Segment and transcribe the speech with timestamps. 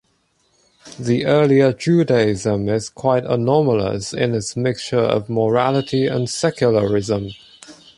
[0.97, 7.29] The earlier Judaism is quite anomalous in its mixture of morality and secularism.